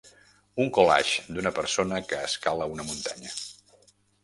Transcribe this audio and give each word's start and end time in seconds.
Un 0.63 0.71
collage 0.77 1.35
d'una 1.35 1.51
persona 1.59 2.01
que 2.13 2.23
escala 2.31 2.69
una 2.75 2.89
muntanya. 2.91 3.37